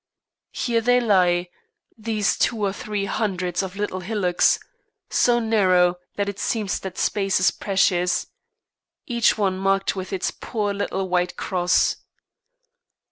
[0.49, 1.49] Here they lie,
[1.95, 4.59] these two or three hundreds of little hillocks,
[5.11, 8.25] so narrow that it seems that space is precious,
[9.05, 11.97] each one marked with its poor little white cross.